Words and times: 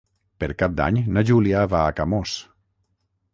Per 0.43 0.47
Cap 0.61 0.71
d'Any 0.79 0.97
na 1.17 1.23
Júlia 1.31 1.61
va 1.75 1.83
a 1.83 1.93
Camós. 2.01 2.35